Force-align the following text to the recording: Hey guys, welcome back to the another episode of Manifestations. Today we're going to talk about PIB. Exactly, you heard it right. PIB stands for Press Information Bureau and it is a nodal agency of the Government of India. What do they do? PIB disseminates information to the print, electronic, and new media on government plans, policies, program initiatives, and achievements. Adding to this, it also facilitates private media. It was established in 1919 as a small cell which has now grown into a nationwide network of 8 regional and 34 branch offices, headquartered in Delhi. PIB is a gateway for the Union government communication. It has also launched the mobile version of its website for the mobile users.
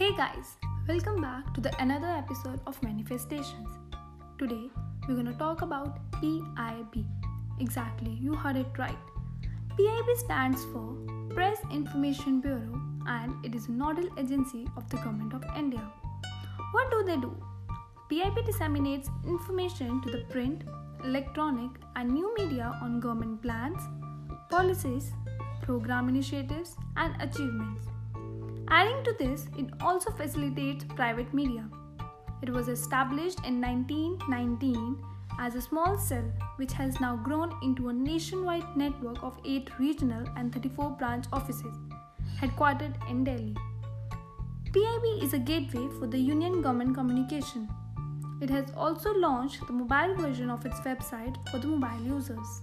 Hey 0.00 0.16
guys, 0.16 0.56
welcome 0.88 1.20
back 1.20 1.52
to 1.52 1.60
the 1.60 1.70
another 1.78 2.06
episode 2.06 2.58
of 2.66 2.82
Manifestations. 2.82 3.68
Today 4.38 4.70
we're 5.06 5.12
going 5.12 5.26
to 5.26 5.34
talk 5.34 5.60
about 5.60 5.98
PIB. 6.12 7.04
Exactly, 7.60 8.12
you 8.12 8.32
heard 8.32 8.56
it 8.56 8.78
right. 8.78 8.96
PIB 9.76 10.16
stands 10.16 10.64
for 10.72 10.96
Press 11.34 11.58
Information 11.70 12.40
Bureau 12.40 12.80
and 13.08 13.44
it 13.44 13.54
is 13.54 13.66
a 13.66 13.72
nodal 13.72 14.08
agency 14.18 14.66
of 14.74 14.88
the 14.88 14.96
Government 14.96 15.34
of 15.34 15.44
India. 15.54 15.86
What 16.72 16.90
do 16.90 17.02
they 17.04 17.18
do? 17.18 17.36
PIB 18.08 18.46
disseminates 18.46 19.10
information 19.26 20.00
to 20.00 20.10
the 20.10 20.24
print, 20.30 20.62
electronic, 21.04 21.72
and 21.96 22.10
new 22.10 22.34
media 22.38 22.74
on 22.80 23.00
government 23.00 23.42
plans, 23.42 23.82
policies, 24.48 25.12
program 25.60 26.08
initiatives, 26.08 26.74
and 26.96 27.20
achievements. 27.20 27.90
Adding 28.70 29.02
to 29.02 29.14
this, 29.18 29.46
it 29.58 29.66
also 29.80 30.10
facilitates 30.12 30.84
private 30.84 31.34
media. 31.34 31.68
It 32.40 32.50
was 32.50 32.68
established 32.68 33.44
in 33.44 33.60
1919 33.60 35.02
as 35.40 35.56
a 35.56 35.60
small 35.60 35.98
cell 35.98 36.24
which 36.56 36.72
has 36.74 37.00
now 37.00 37.16
grown 37.16 37.52
into 37.62 37.88
a 37.88 37.92
nationwide 37.92 38.76
network 38.76 39.22
of 39.24 39.38
8 39.44 39.70
regional 39.78 40.24
and 40.36 40.52
34 40.52 40.90
branch 40.90 41.24
offices, 41.32 41.76
headquartered 42.40 42.94
in 43.10 43.24
Delhi. 43.24 43.56
PIB 44.72 45.22
is 45.22 45.34
a 45.34 45.38
gateway 45.38 45.88
for 45.98 46.06
the 46.06 46.18
Union 46.18 46.62
government 46.62 46.94
communication. 46.94 47.68
It 48.40 48.50
has 48.50 48.66
also 48.76 49.12
launched 49.12 49.66
the 49.66 49.72
mobile 49.72 50.14
version 50.14 50.48
of 50.48 50.64
its 50.64 50.78
website 50.80 51.36
for 51.50 51.58
the 51.58 51.66
mobile 51.66 52.06
users. 52.06 52.62